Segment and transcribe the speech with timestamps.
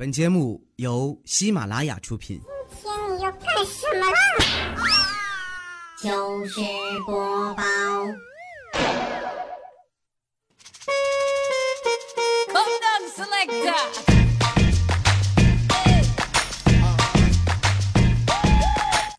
[0.00, 2.40] 本节目由喜马拉雅出品。
[2.72, 4.16] 今天你要干什么啦？
[6.02, 6.54] 就是
[7.04, 7.62] 播报。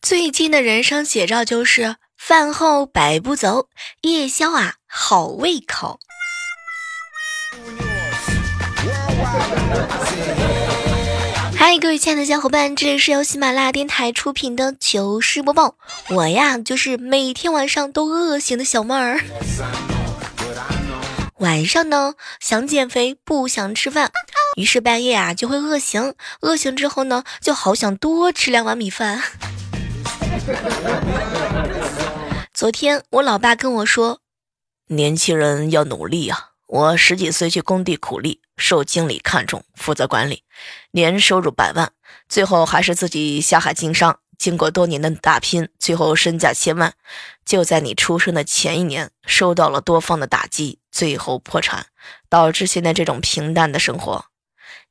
[0.01, 3.69] 最近的人生写照就是饭后百步走，
[4.01, 5.99] 夜宵啊好胃口。
[11.81, 15.77] 各位亲爱的小伙伴，这里是由喜马拉雅电台出品的糗事播报。
[16.11, 19.19] 我呀，就是每天晚上都饿醒的小妹儿。
[21.39, 24.11] 晚上呢，想减肥不想吃饭，
[24.57, 29.23] 于是半夜啊就会饿醒，饿醒之后呢，就好想多吃两碗米饭。
[32.53, 34.19] 昨天我老爸跟我说，
[34.89, 36.50] 年轻人要努力啊。
[36.71, 40.45] 我十几岁去工地苦力，受经理看中，负责管理，
[40.91, 41.91] 年收入百万，
[42.29, 44.19] 最后还是自己下海经商。
[44.37, 46.93] 经过多年的打拼，最后身价千万。
[47.43, 51.87] 就在你出生的前一年，受到了多方的打击，最后破产，
[52.29, 54.27] 导致现在这种平淡的生活。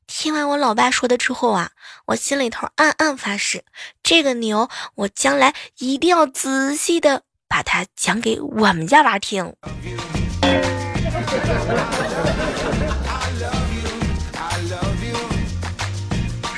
[0.07, 1.71] 听完我老爸说的之后啊，
[2.09, 3.65] 我心里头暗暗发誓，
[4.03, 9.55] 这个牛我将来一定要仔细的把它讲给我们家娃听。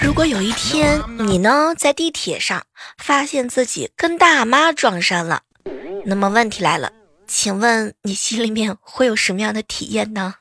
[0.01, 2.63] 如果有一天你呢在地铁上
[2.99, 5.41] 发现自己跟大妈撞衫了，
[6.05, 6.93] 那么问题来了，
[7.27, 10.35] 请问你心里面会有什么样的体验呢？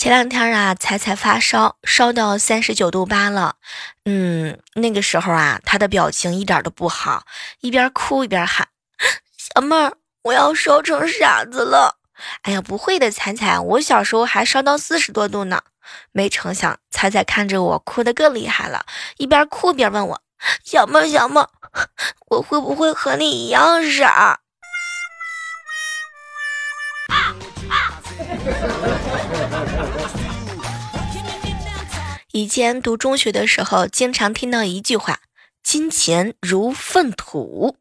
[0.00, 3.56] 前两天啊，彩彩发烧，烧到三十九度八了。
[4.06, 7.26] 嗯，那个时候啊，她的表情一点都不好，
[7.60, 8.68] 一边哭一边喊
[9.36, 9.92] ：“小妹儿，
[10.22, 11.98] 我要烧成傻子了！”
[12.44, 15.60] 哎呀，不会的，彩彩，我小时候还烧到四十多度呢。
[16.12, 18.86] 没成想，彩彩看着我哭得更厉害了，
[19.18, 20.22] 一边哭边问我
[20.64, 21.50] ：“小妹儿，小妹儿，
[22.30, 24.39] 我会不会和你一样傻？”
[32.40, 35.20] 以前读中学的时候，经常听到一句话
[35.62, 37.76] ：“金钱如粪土。”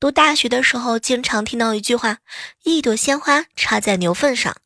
[0.00, 2.16] 读大学的时候，经常听到一句话
[2.64, 4.56] ：“一朵鲜花插在牛粪上。”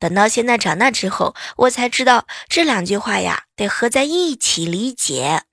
[0.00, 5.44] 等到现在长大之后，我才知道这两句话呀，得合在一起理解。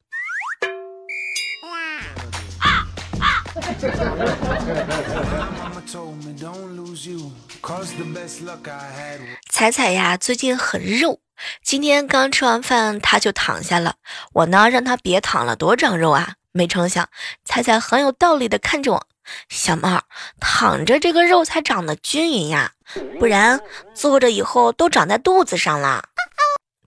[9.51, 11.19] 彩彩呀，最近很肉。
[11.63, 13.95] 今天刚吃完饭，他就躺下了。
[14.33, 16.33] 我呢，让他别躺了，多长肉啊！
[16.51, 17.09] 没成想，
[17.43, 19.07] 彩彩很有道理的看着我
[19.49, 20.03] ：“小猫，
[20.39, 22.71] 躺着这个肉才长得均匀呀，
[23.19, 23.59] 不然
[23.93, 26.05] 坐着以后都长在肚子上了。”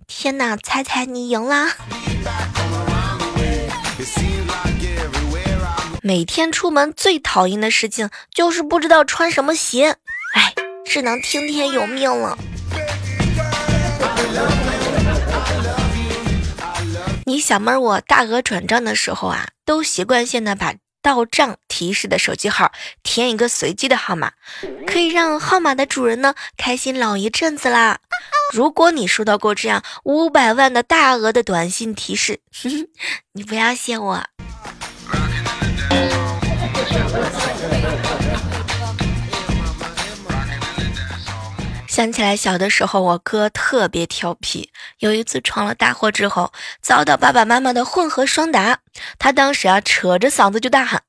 [0.09, 1.73] 天哪，猜猜你赢啦！
[6.01, 9.97] 每天出门最讨厌的事情就是不知道穿什么鞋，
[10.35, 10.55] 哎，
[10.87, 12.39] 只能听天由命了。
[17.27, 24.33] 你小妹儿，我大额转账的时候啊，都习惯性的把到账提示的手机号填一个随机的号码，
[24.87, 27.99] 可以让号码的主人呢开心老一阵子啦。
[28.53, 32.41] 如果你收到过这样五百万的大额的短信提示，
[33.33, 34.25] 你不要谢我。
[41.99, 44.71] 想起来小的时候，我哥特别调皮。
[45.01, 48.79] 有一次闯了大祸之后，遭到爸爸妈妈的混合双打。
[49.19, 51.03] 他当时啊，扯着嗓子就大喊：“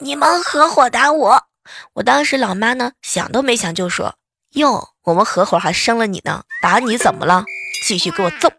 [0.00, 1.44] 你们合伙打我！”
[1.92, 4.14] 我当时老妈呢，想都没想就说
[4.56, 7.44] ：“哟，我们合伙还生了你呢，打你怎么了？
[7.86, 8.50] 继续给我揍！”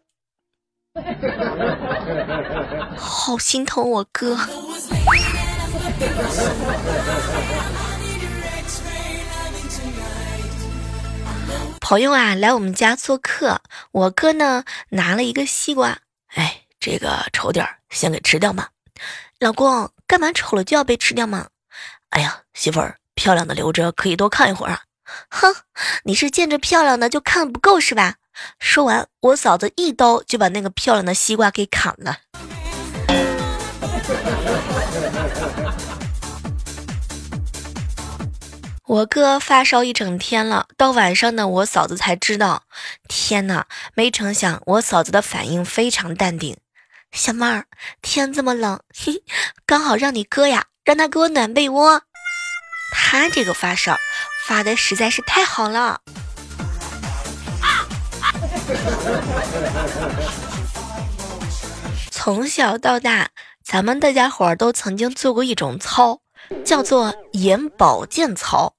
[2.96, 4.38] 好心疼我哥。
[11.84, 13.60] 朋友啊，来我们家做客，
[13.92, 18.70] 我哥呢拿了一个西瓜，哎，这个丑点儿，先给吃掉吧。
[19.38, 21.50] 老公，干嘛丑了就要被吃掉吗？
[22.12, 24.84] 哎呀，媳妇儿，漂亮的留着可以多看一会儿啊。
[25.30, 25.54] 哼，
[26.06, 28.16] 你是见着漂亮的就看不够是吧？
[28.60, 32.20] 说完，我嫂子一刀就把那个漂亮的西瓜给砍了。
[38.86, 42.64] 我哥发烧一整天了，到晚上呢，我嫂子才知道。
[43.08, 46.58] 天哪，没成想我嫂子的反应非常淡定。
[47.14, 47.66] 小妹儿，
[48.02, 49.24] 天这么冷，嘿，
[49.66, 52.02] 刚好让你哥呀，让他给我暖被窝。
[52.92, 53.96] 他这个发烧
[54.46, 56.02] 发的实在是太好了。
[62.12, 63.30] 从小到大，
[63.64, 66.20] 咱们大家伙都曾经做过一种操，
[66.64, 68.74] 叫做眼保健操。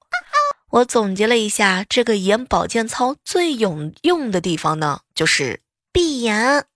[0.71, 5.61] 我总结了一下，这个眼保健操最有用的地方呢，就是
[5.93, 6.65] 闭眼。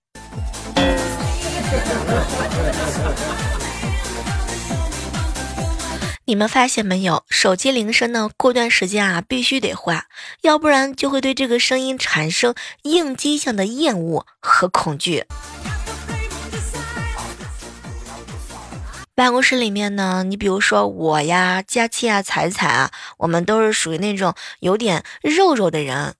[6.25, 7.23] 你们发现没有？
[7.29, 8.29] 手机铃声呢？
[8.37, 10.05] 过段时间啊，必须得换，
[10.41, 12.53] 要不然就会对这个声音产生
[12.83, 15.25] 应激性的厌恶和恐惧。
[19.19, 26.15] 办公室里面呢，你比如说我呀、佳期啊、彩彩啊，我们都是属于那种有点肉肉的人。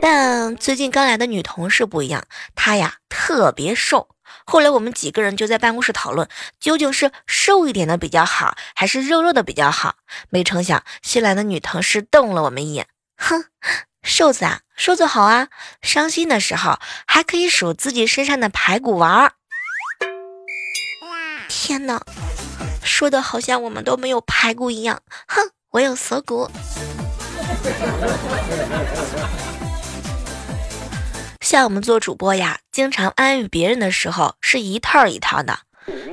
[0.00, 2.24] 但最近刚来的女同事不一样，
[2.56, 4.08] 她呀特别瘦。
[4.44, 6.28] 后来我们几个人就在办公室讨论，
[6.58, 9.94] 究竟是瘦一点的比较好，还是肉肉的比较好？
[10.28, 13.44] 没成想，新来的女同事瞪了我们一眼，哼，
[14.02, 15.46] 瘦子啊，瘦子好啊，
[15.80, 19.34] 伤心的时候还可以数自己身上的排骨玩儿。
[21.48, 22.02] 天哪，
[22.82, 26.50] 说的好像我们都没有排骨一样，哼，我有锁骨。
[31.40, 35.60] 像我们做主播呀，经常安慰别人的时候是一套一套的，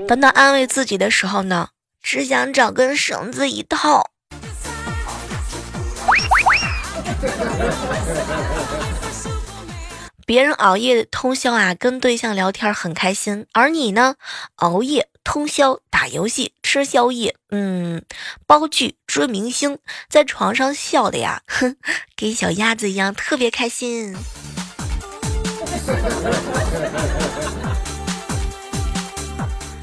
[0.08, 1.70] 等到安慰自己的时候呢，
[2.02, 4.12] 只想找根绳子一套。
[10.26, 14.16] 别人熬夜通宵啊，跟对象聊天很开心，而你呢，
[14.58, 18.04] 熬夜通宵打游戏、吃宵夜，嗯，
[18.46, 21.76] 煲剧、追明星，在床上笑的呀，哼，
[22.16, 24.16] 跟小鸭子一样，特别开心。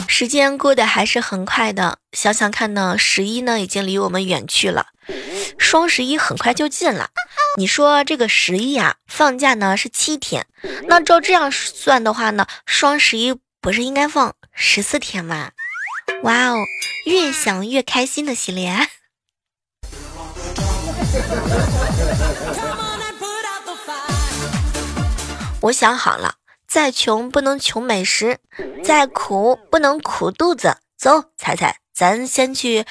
[0.07, 4.87] 时间过得还是很快的，想想看呢，十一呢已经离我们远去了，
[5.59, 7.11] 双十一很快就近了。
[7.59, 10.47] 你说这个十一呀，放假呢是七天，
[10.87, 15.51] 那照这样算的话呢，双十一不是应该放十四天吗？
[16.23, 16.57] 哇哦，
[17.05, 18.73] 越想越开心的系列。
[25.63, 26.35] 我想好了，
[26.69, 28.39] 再穷不能穷美食，
[28.85, 30.77] 再苦不能苦肚子。
[30.97, 32.85] 走，彩彩，咱先去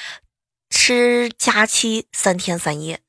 [0.70, 3.00] 吃假期三天三夜。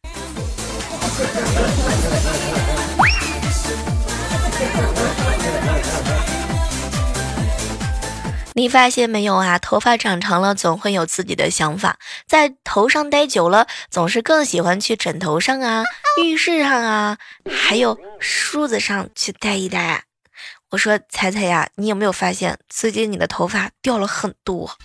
[8.57, 9.59] 你发现没有啊？
[9.59, 15.83] 头发长长了，总会有自己的想法，在头上待久了，总是更喜欢去枕头上啊、
[16.23, 20.05] 浴室上啊，还有梳子上去戴一戴。
[20.71, 24.75] 我说彩彩呀，你有没有发现最近你的头发掉了很多？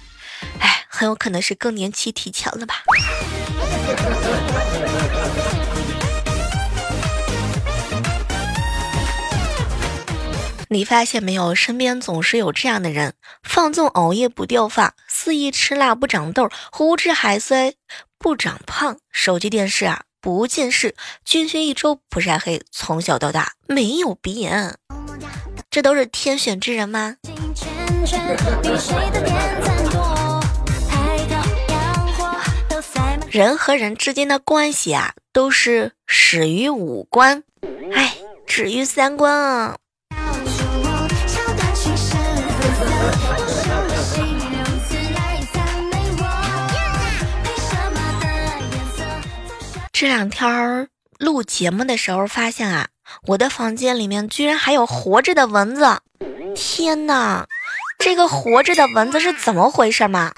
[0.60, 2.82] 哎，很有可能是更年期提前了吧。
[10.72, 17.74] 你发现没有，身边总是有这样的人：放纵熬夜不掉发，肆意吃辣不长痘，胡吃海塞
[18.18, 20.94] 不长胖，手机电视啊不近视，
[21.26, 24.74] 军训一周不晒黑，从小到大没有鼻炎，
[25.70, 27.16] 这都是天选之人吗？
[33.30, 37.42] 人和人之间的关系啊，都是始于五官，
[37.92, 38.16] 哎，
[38.46, 39.76] 止于三观啊。
[50.02, 50.88] 这两天
[51.20, 52.88] 录节目的时候，发现啊，
[53.28, 56.00] 我的房间里面居然还有活着的蚊子！
[56.56, 57.46] 天哪，
[58.00, 60.32] 这个活着的蚊子是怎么回事嘛？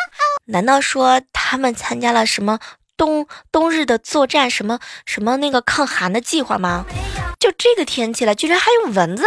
[0.45, 2.59] 难道说他们参加了什么
[2.99, 6.85] 冬冬日的作战，什么什么那个抗寒的计划吗？
[7.41, 9.25] 就这个天气了，居然还有蚊子！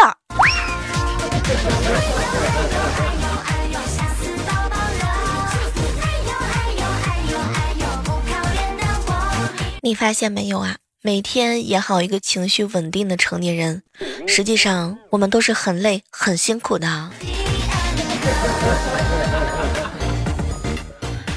[9.82, 10.78] 你发现没有啊？
[11.02, 13.84] 每天演好一个情绪稳定的成年人，
[14.28, 17.12] 实际上我们都是很累、很辛苦的。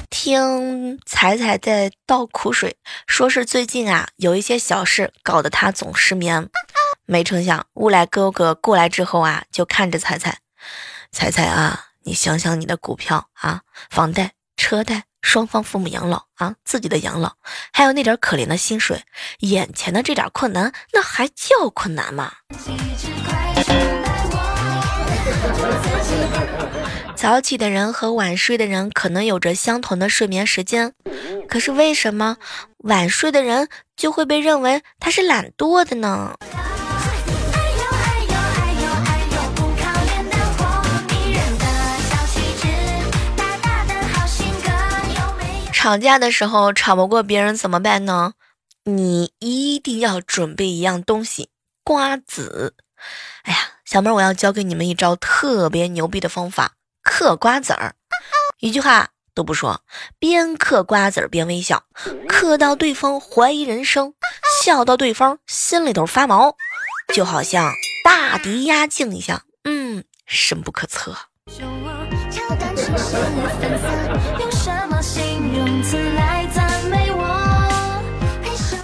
[0.09, 6.49] 听彩彩在倒苦水，说是最近啊有一些小事搞得她总失眠。
[7.07, 10.39] 没成想，乌来哥哥过来之后啊，就看着彩彩，
[11.13, 15.10] 彩彩啊，你想想你的股票啊，房贷、车贷。
[15.23, 17.33] 双方父母养老啊，自己的养老，
[17.73, 19.03] 还有那点可怜的薪水，
[19.41, 22.33] 眼前的这点困难，那还叫困难吗？
[27.15, 30.95] 早起的人和晚睡的人可能有着相同的睡眠时间，
[31.49, 32.39] 可是为什么
[32.79, 36.35] 晚睡的人就会被认为他是懒惰的呢？
[45.83, 48.35] 吵架的时候吵不过别人怎么办呢？
[48.85, 51.49] 你一定要准备一样东西，
[51.83, 52.75] 瓜子。
[53.45, 56.73] 哎呀，小妹儿，我要教给你们一招特别牛逼的方法，
[57.03, 57.95] 嗑瓜子儿。
[58.59, 59.81] 一句话都不说，
[60.19, 61.83] 边嗑瓜子儿边微笑，
[62.29, 64.13] 嗑到对方怀疑人生，
[64.63, 66.55] 笑到对方心里头发毛，
[67.15, 67.73] 就好像
[68.05, 71.17] 大敌压境一样，嗯，深不可测。
[74.39, 75.40] 用什么心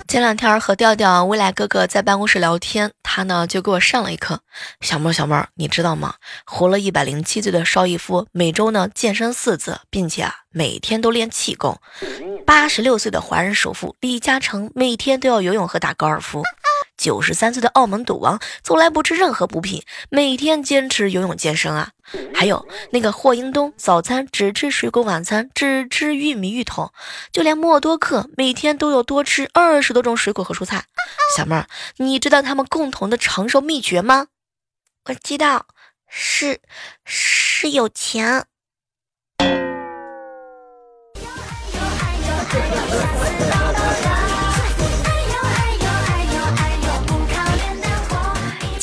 [0.09, 4.41] 前两天和调调、未来哥哥在办公室聊天，他呢就给我上了一课。
[4.81, 6.15] 小妹儿，小妹儿，你知道吗？
[6.47, 11.79] 活了一百零七岁的邵逸夫，每周呢健身四次，并且啊每天都练气功。
[12.47, 16.43] 八十六岁的华人首富李嘉诚，每天都要游泳和打高尔夫。
[16.97, 21.91] 九十三岁的澳门赌王从来不吃任何补品，每天坚持游泳健身啊！
[22.35, 26.93] 还有那个霍英东，早餐只吃水果，晚餐只吃玉米、芋头，
[27.33, 30.85] 就连默多克每天都有多吃二十多种水果和蔬菜。
[31.37, 34.29] 小妹儿，你知道他们共同的长寿秘诀吗？
[35.09, 35.67] 我知道，
[36.09, 36.61] 是
[37.05, 38.47] 是有钱。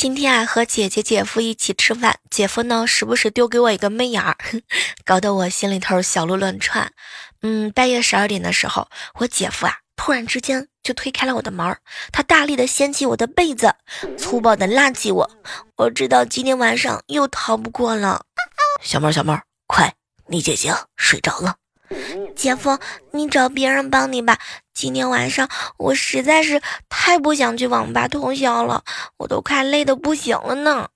[0.03, 4.35] 今天啊，和姐姐、姐夫一起吃饭，姐夫呢时不时丢给我一个媚眼儿，
[5.05, 6.91] 搞得我心里头小鹿乱窜。
[7.41, 11.77] 嗯，半夜十二点的时候，我姐夫啊突然之间就推开了我的门，
[12.11, 13.75] 他大力的掀起我的被子，
[14.17, 15.31] 粗暴的拉起我。
[15.77, 18.25] 我知道今天晚上又逃不过了。
[18.81, 19.93] 小妹儿，小妹儿，快，
[20.27, 21.55] 你姐姐睡着了。
[22.35, 22.77] 姐夫，
[23.11, 24.37] 你找别人帮你吧。
[24.73, 25.47] 今天晚上
[25.77, 28.83] 我实在是太不想去网吧通宵了，
[29.17, 30.87] 我都快累得不行了呢。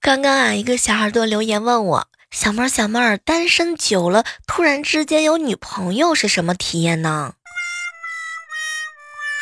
[0.00, 7.32] 刚刚啊，一个小耳朵留言问我：“小妹儿，小妹儿，单身久了，突然之间有女朋友是什么体验呢？”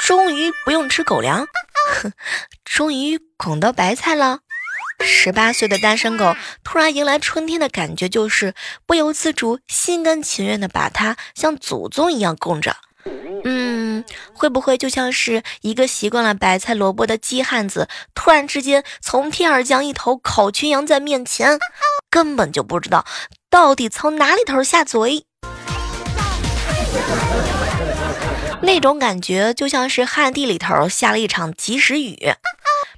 [0.07, 1.47] 终于不用吃狗粮，
[2.63, 4.41] 终于拱到白菜了。
[5.01, 8.53] 十八岁的单身狗突然迎来春天的感觉，就是
[8.85, 12.77] 不由自主、心甘情愿的把它像祖宗一样供着。
[13.45, 21.59] 嗯，会不会就像是一个习惯了白菜萝卜的鸡汉子，突然之间从天而降一头烤全羊在面前，
[22.11, 23.07] 根本就不知道
[23.49, 25.25] 到底从哪里头下嘴。
[28.65, 32.33] 那种感觉就像是旱地里头下了一场及时雨。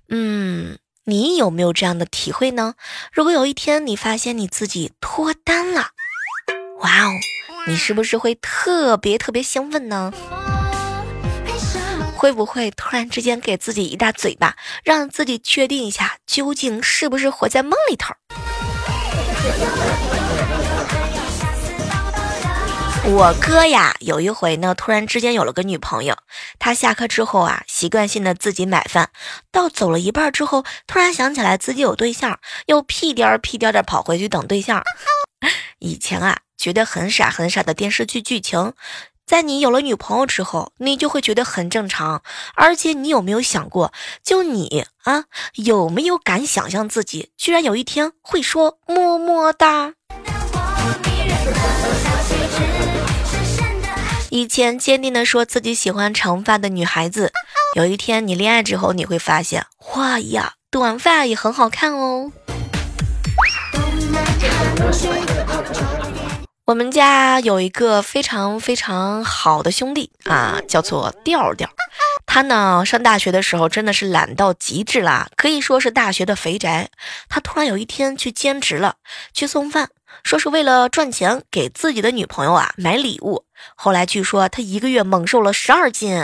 [0.08, 2.74] 嗯，你有没有这样的体会呢？
[3.12, 5.88] 如果有一天你发现你自己脱单了，
[6.80, 7.10] 哇哦，
[7.66, 10.12] 你是不是会特别特别兴奋呢？
[12.16, 18.14] 会不会突然之间给自己一大嘴巴，让自己确定一下究竟是不是活在梦里头？
[23.08, 26.16] 我哥呀，有一回呢，突然之间有了个女朋友。
[26.58, 29.10] 他下课之后啊，习惯性的自己买饭，
[29.52, 34.82] 到走了一半之后，突然想起来自己有对象，又屁颠儿屁颠儿的跑回去等对象。
[35.78, 38.72] 以前啊，觉得很傻很傻的电视剧剧情，
[39.24, 42.24] 在你有了女朋友之后，你就会觉得很正常。
[42.56, 43.92] 而且你有没有想过，
[44.24, 49.94] 就你啊，有没有敢想象自己居然有一天会说么么哒？
[54.30, 57.32] 以前坚定的说自己喜欢长发的女孩子，
[57.74, 62.30] 有一天你恋爱之后，你会发现，哇呀，短发也很好看哦。
[66.66, 71.70] 我们家有一个非常非常好的兄弟啊，叫做调调。
[72.26, 76.90] 他呢，上大学的时候真的是懒到极致啦，可以说是大学的肥宅。
[77.28, 78.96] 他突然有一天去兼职了，
[79.32, 79.88] 去送饭。
[80.26, 83.44] 说是为了赚钱给自己的女朋友啊买礼物，
[83.76, 86.20] 后来据说他一个月猛瘦了十二斤。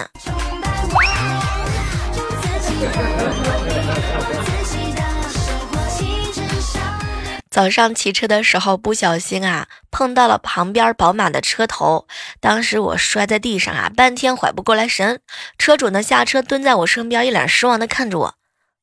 [7.49, 12.09] 早上骑车的时候不小心啊碰到了旁边宝马的车头，
[12.41, 15.21] 当时我摔在地上啊半天缓不过来神，
[15.59, 18.35] 车主呢下车蹲在我身边一脸失望的看着我，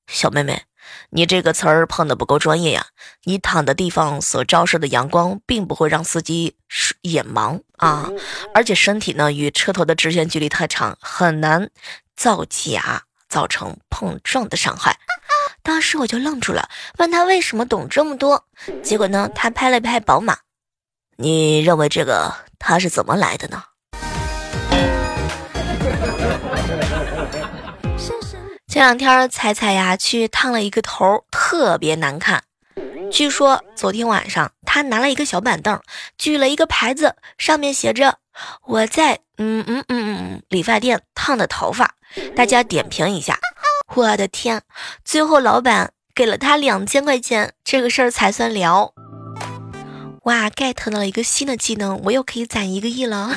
[0.07, 0.68] 小妹妹。
[1.11, 2.85] 你这个词儿碰的不够专业呀！
[3.23, 6.55] 你躺的地方所照射的阳光，并不会让司机
[7.01, 8.07] 眼盲啊，
[8.53, 11.71] 而且身体呢与车头的直线距离太长，很难
[12.15, 14.95] 造假，造成碰撞的伤害。
[15.63, 18.45] 当时我就愣住了，问他为什么懂这么多，
[18.83, 20.37] 结果呢，他拍了拍宝马，
[21.17, 23.63] 你认为这个他是怎么来的呢？
[28.79, 32.43] 前两天彩彩呀去烫了一个头，特别难看。
[33.11, 35.81] 据说昨天晚上她拿了一个小板凳，
[36.17, 38.19] 举了一个牌子，上面写着
[38.63, 41.95] “我在嗯嗯嗯嗯理发店烫的头发”，
[42.37, 43.37] 大家点评一下。
[43.95, 44.61] 我的天，
[45.03, 48.93] 最后老板给了他两千块钱，这个事儿才算了。
[50.23, 53.35] 哇，get 到了一个新的技能，我又可以攒一个亿了。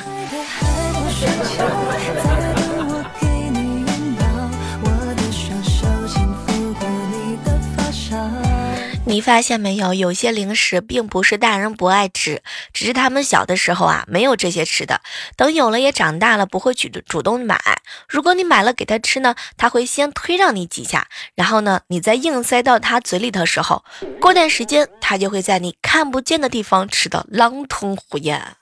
[9.13, 9.93] 你发现没有？
[9.93, 12.41] 有些零食并不是大人不爱吃，
[12.73, 15.01] 只是他们小的时候啊没有这些吃的。
[15.37, 17.61] 等有了也长大了，不会去主动买。
[18.09, 23.85] 如果你买了给他吃呢，他会先推让你几下，然后呢，你再硬塞到他嘴里的时候，
[24.19, 28.55] 过段时间他就会在你看不见的地方吃的狼吞虎咽。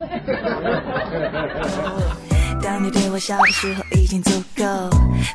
[2.82, 4.64] 当你对我笑的时候已经足够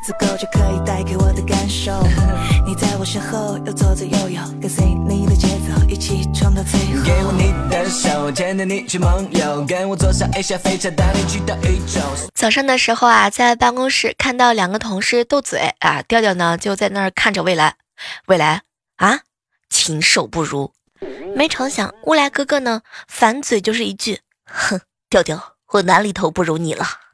[0.06, 1.94] 足够就可以带给我的感受。
[2.68, 7.06] 你在我身后又左左右右跟随你的节奏一起冲到最后。
[7.06, 12.01] 给我你的手牵着你去梦游跟我坐上一下飞车带你去到宇宙。
[12.36, 17.75] 早上的时候啊在办公室看到两个同事斗嘴啊调调呢就在那儿看着未来。
[18.25, 18.63] 未来
[18.98, 19.22] 啊
[19.70, 20.74] 禽兽不如。
[21.34, 27.07] 没成想未来哥哥呢反嘴就是一句哼调调我哪里头不如你了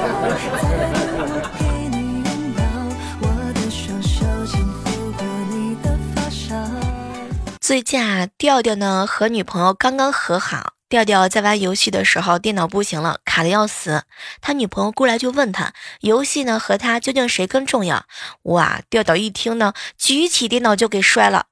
[7.60, 10.72] 最近啊，调调呢和女朋友刚刚和好。
[10.88, 14.02] 调调在玩游戏的时候，电脑不行了，卡的要死。
[14.40, 18.06] 他女朋友过来就问他，游戏呢和他究竟谁更重要？
[18.42, 21.46] 哇，调调一听呢，举起电脑就给摔了。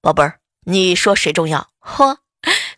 [0.00, 1.68] 宝贝儿，你说谁重要？
[1.82, 2.16] 嚯！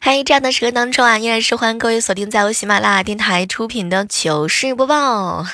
[0.00, 5.44] 嗨，这样的时刻当中啊，依然是欢迎各位锁定在由喜马拉雅电台出品的糗事播报。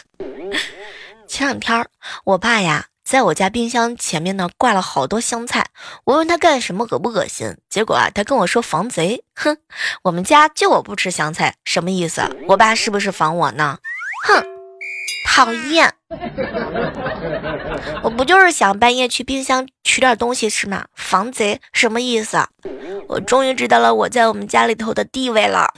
[1.27, 1.85] 前两天
[2.25, 5.67] 我爸呀，在我家冰箱前面呢挂了好多香菜，
[6.05, 7.57] 我问他干什么，恶不恶心？
[7.69, 9.25] 结果啊，他跟我说防贼。
[9.35, 9.57] 哼，
[10.05, 12.23] 我们家就我不吃香菜，什么意思？
[12.47, 13.79] 我爸是不是防我呢？
[14.29, 14.62] 哼。
[15.35, 15.91] 讨厌！
[18.05, 20.85] 我不就是想半夜去冰箱取点东西吃吗？
[20.95, 22.37] 防贼什么意思？
[23.09, 25.73] 我终于知道了我在我们家里头的地位了。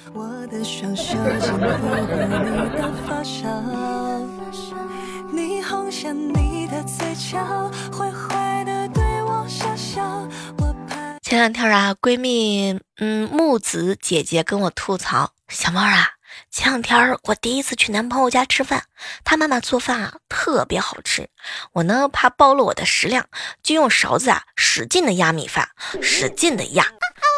[11.23, 16.14] 前两天啊，闺蜜嗯木子姐姐跟我吐槽，小猫啊。
[16.51, 18.85] 前两天我第一次去男朋友家吃饭，
[19.25, 21.29] 他妈妈做饭啊特别好吃。
[21.73, 23.27] 我呢怕暴露我的食量，
[23.63, 25.69] 就用勺子啊使劲的压米饭，
[26.01, 26.87] 使劲的压。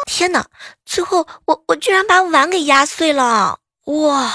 [0.05, 0.45] 天哪！
[0.85, 3.59] 最后我我居然把碗给压碎了！
[3.85, 4.31] 哇！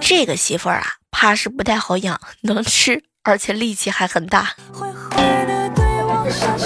[0.00, 4.54] 这个媳妇儿啊，怕是不太好养，能吃而且力气还很大。
[6.24, 6.56] 接下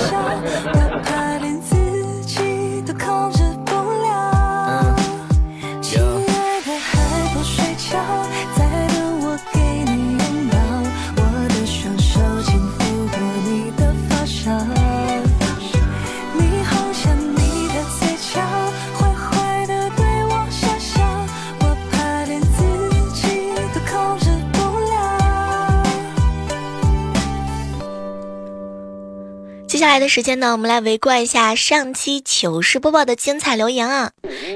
[29.93, 34.13] 来的时间呢，我们来围观一下上期糗事播报的精彩留言啊！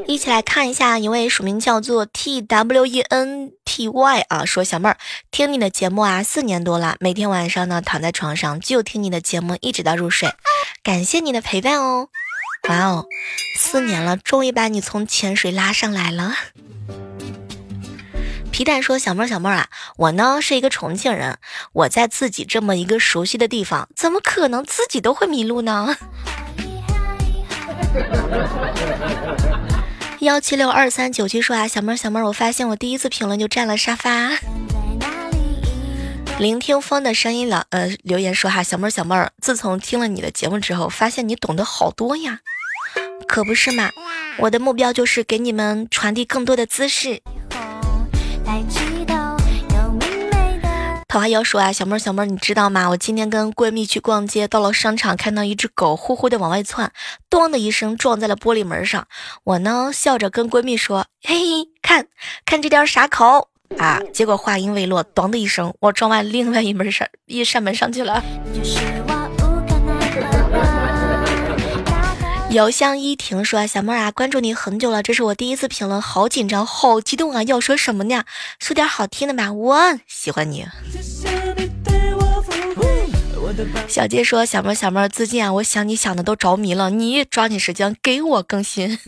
[0.06, 4.96] 一起来看一下一位署名叫做 T W E N T Y 啊，说小妹儿
[5.30, 10.30] 听你的节目啊，四年多了，每天晚上呢躺在床上就听你的节目，一直到入睡，
[10.82, 12.08] 感谢你的陪伴哦！
[12.70, 13.04] 哇哦，
[13.58, 16.32] 四年了，终于把你从潜水拉上来了。
[18.56, 21.36] 皮蛋说：“小妹儿，小妹儿啊，我呢是一个重庆人，
[21.74, 25.94] 我在自己这么一个熟悉的地方，怎么可能自己都会迷路呢？”
[30.20, 34.30] 幺七六二三九七说啊，小妹儿，小妹儿，我发现我第一次评论就占了沙发。
[36.38, 42.40] 聆听风的声音了，呃，留言说哈，小妹儿，小妹儿，自从听了你的节目之后，发现你懂得好多呀。
[43.28, 43.90] 可不是嘛，
[44.38, 47.20] 我的目标就是给你们传递更多的姿势。
[51.08, 52.90] 桃花妖说啊，小妹儿小妹儿，你知道吗？
[52.90, 56.92] 我今天跟闺蜜去逛街，到了商场，看到一只狗呼呼的往外窜，
[57.30, 59.08] 咚的一声撞在了玻璃门上。
[59.44, 62.06] 我呢笑着跟闺蜜说：“嘿嘿，看
[62.44, 68.22] 看这点傻口啊！”结果话音未落，咚的一声，我撞完另外一门上一扇门上去了。
[68.54, 68.78] 就是
[69.08, 69.25] 我
[72.56, 77.42] 遥香依婷说：“小妹儿啊，关注你很久了，这是我第一次评论，好紧张，好激动啊！
[77.42, 78.24] 要说什么呢？
[78.58, 80.66] 说点好听的吧，我喜欢你。”
[83.86, 88.98] 小杰说：“小妹儿，小妹儿，最近啊，我想你想的都着迷了，你抓紧时间给我更新。”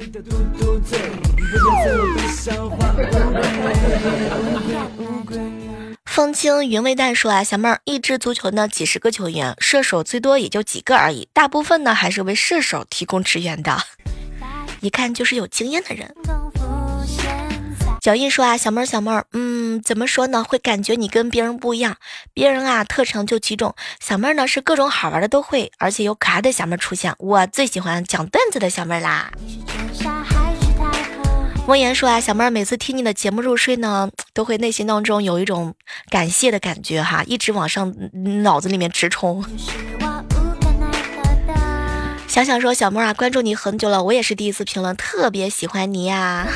[6.19, 13.81] 风清云未淡说啊，小妹儿，一支足球呢几十个球员，射手最多也就几个而已，大部分呢还是为射手提供支援的，
[14.83, 16.13] 一看就是有经验的人。
[18.01, 20.43] 脚印说啊，小妹儿，小妹儿，嗯，怎么说呢？
[20.43, 21.99] 会感觉你跟别人不一样，
[22.35, 29.31] 别人啊特长就几种，小妹儿呢是各种好玩的都会，而且有可爱的小妹儿出现，我最喜欢讲段子的小妹儿啦。
[31.69, 35.75] 莫言说啊，小妹儿每次听你的节目入睡呢， 都会内心当中有一种
[36.09, 37.95] 感谢的感觉哈，一直往上
[38.43, 39.45] 脑子里面直冲。
[42.27, 46.47] 想想说，小妹儿啊，关注你很久了，我也是第一次评论，特别喜欢你呀。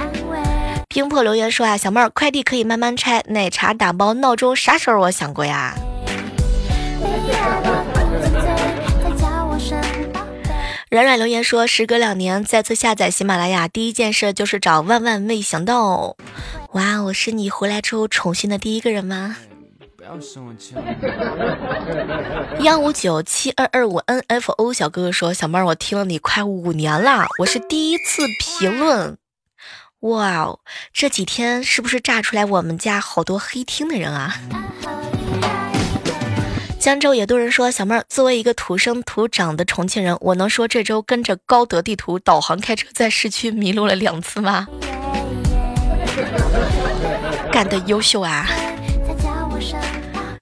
[0.88, 5.74] 冰破留言说啊，小妹儿快递可以慢慢拆，奶茶打包，闹钟啥时候我想过呀？
[10.92, 16.18] 软软留言说：“时隔两年再次下载喜马拉雅，第一件事就是找万万没想到。
[16.72, 19.36] 哇，我是你回来之后宠幸的第一个人吗？”
[22.60, 29.16] 幺五九七二二五 N F O 小哥哥说：“小妹儿，我听了你快五年了，我是第一次评论。
[30.00, 30.60] 哇哦，
[30.92, 34.36] 这几天是不是炸出来我们家好多黑听的人啊？”
[36.82, 44.66] 江州野渡人说：“小妹儿，作为一个土生土长的重庆人，我能说这周跟着高德地图导航开车在市区迷路了两次吗？
[47.52, 48.48] 干得优秀啊！”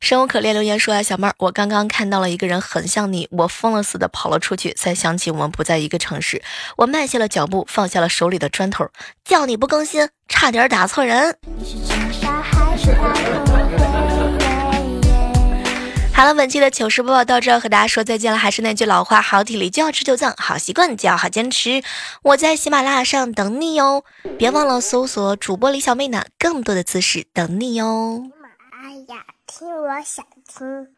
[0.00, 6.42] 生无可恋留言说：“啊，小妹儿，我刚刚看到了一个人很像你，我疯了似的跑了出去，才想起我们不在一个城市。
[6.78, 8.88] 我慢下了脚步，放下了手里的砖头，
[9.26, 13.12] 叫你不更新，差点打错人。”你是沙还是大
[16.20, 18.36] 好了，本期的糗事播报到这，和大家说再见了。
[18.36, 21.82] 还是那句老话，好体力就要持久战，好习惯就要好坚持。
[22.22, 24.04] 我在喜马拉雅上等你哟，
[24.36, 28.22] 别忘了搜索主播李小妹呢，更多的姿势等你哟。
[28.22, 28.48] 喜马
[28.82, 30.88] 拉雅听，我想听。